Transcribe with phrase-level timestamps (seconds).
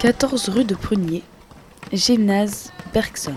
[0.00, 1.22] 14 rue de Prunier,
[1.92, 3.34] gymnase Bergson.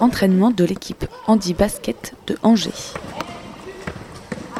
[0.00, 2.70] Entraînement de l'équipe Handi Basket de Angers.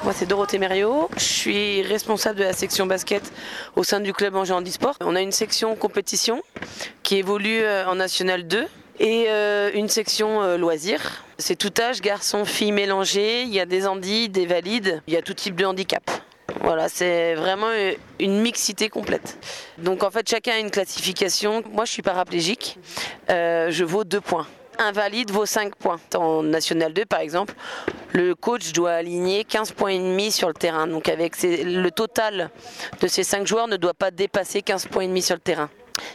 [0.04, 1.10] Moi, c'est Dorothée Mériot.
[1.16, 3.32] Je suis responsable de la section basket
[3.74, 4.94] au sein du club Angers Handisport.
[5.00, 6.40] On a une section compétition
[7.02, 8.64] qui évolue euh, en National 2
[9.00, 11.24] et euh, une section euh, loisirs.
[11.36, 13.42] C'est tout âge, garçons, filles mélangés.
[13.42, 15.02] Il y a des handis, des valides.
[15.08, 16.08] Il y a tout type de handicap.
[16.64, 17.68] Voilà, c'est vraiment
[18.18, 19.36] une mixité complète.
[19.76, 21.62] Donc en fait, chacun a une classification.
[21.70, 22.78] Moi, je suis paraplégique.
[23.28, 24.46] Euh, je vaux deux points.
[24.78, 26.00] Invalide vaut 5 points.
[26.14, 27.52] En National 2, par exemple,
[28.12, 30.86] le coach doit aligner 15 points et demi sur le terrain.
[30.86, 32.48] Donc avec le total
[32.98, 35.68] de ces 5 joueurs ne doit pas dépasser 15 points et demi sur le terrain.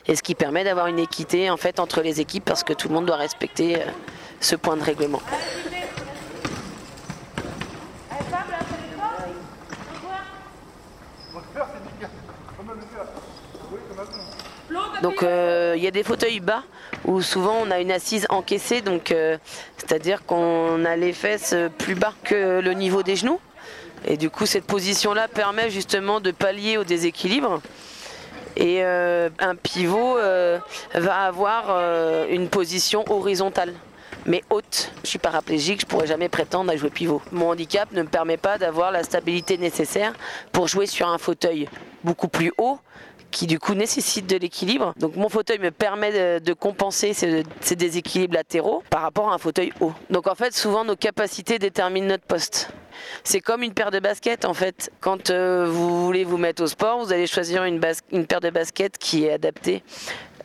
[0.07, 2.87] Et ce qui permet d'avoir une équité en fait entre les équipes parce que tout
[2.87, 3.85] le monde doit respecter euh,
[4.39, 5.21] ce point de règlement.
[15.01, 16.63] Donc euh, il y a des fauteuils bas
[17.05, 19.37] où souvent on a une assise encaissée, donc euh,
[19.77, 23.39] c'est-à-dire qu'on a les fesses plus bas que le niveau des genoux.
[24.05, 27.61] Et du coup cette position-là permet justement de pallier au déséquilibre.
[28.55, 30.17] Et euh, un pivot
[30.95, 33.73] va avoir une position horizontale
[34.25, 34.91] mais haute.
[35.03, 37.21] Je suis paraplégique, je pourrais jamais prétendre à jouer pivot.
[37.31, 40.13] Mon handicap ne me permet pas d'avoir la stabilité nécessaire
[40.51, 41.67] pour jouer sur un fauteuil
[42.03, 42.79] beaucoup plus haut
[43.31, 44.93] qui du coup nécessite de l'équilibre.
[44.97, 49.71] Donc mon fauteuil me permet de, compenser ces, déséquilibres latéraux par rapport à un fauteuil
[49.79, 49.93] haut.
[50.09, 52.71] Donc en fait souvent nos capacités déterminent notre poste.
[53.23, 54.91] C'est comme une paire de baskets en fait.
[54.99, 57.79] Quand euh, vous voulez vous mettre au sport, vous allez choisir une,
[58.11, 59.83] une paire de baskets qui est adaptée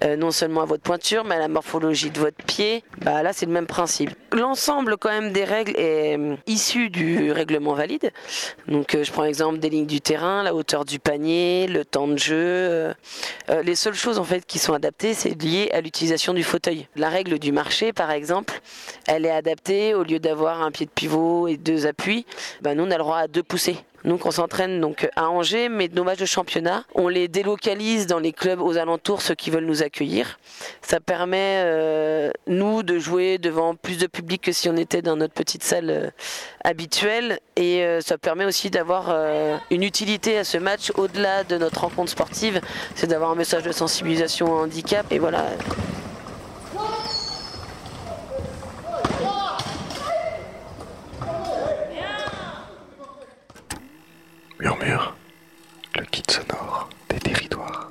[0.02, 2.82] euh, non seulement à votre pointure, mais à la morphologie de votre pied.
[3.02, 4.10] Bah, là, c'est le même principe.
[4.32, 8.10] L'ensemble, quand même, des règles est euh, issu du règlement valide.
[8.66, 12.08] Donc, euh, je prends l'exemple des lignes du terrain, la hauteur du panier, le temps
[12.08, 12.94] de jeu.
[13.62, 16.88] les seules choses, en fait, qui sont adaptées, c'est lié à l'utilisation du fauteuil.
[16.96, 18.60] La règle du marché, par exemple,
[19.06, 22.26] elle est adaptée au lieu d'avoir un pied de pivot et deux appuis.
[22.62, 23.78] Bah, nous, on a le droit à deux poussées.
[24.04, 28.18] Donc on s'entraîne donc à Angers, mais nos matchs de championnat, on les délocalise dans
[28.18, 30.38] les clubs aux alentours, ceux qui veulent nous accueillir.
[30.82, 35.16] Ça permet euh, nous de jouer devant plus de public que si on était dans
[35.16, 36.10] notre petite salle euh,
[36.64, 39.14] habituelle, et euh, ça permet aussi d'avoir
[39.70, 42.60] une utilité à ce match au-delà de notre rencontre sportive,
[42.94, 45.46] c'est d'avoir un message de sensibilisation au handicap, et voilà.
[54.60, 55.16] murmure
[55.96, 57.90] le kit sonore des territoires.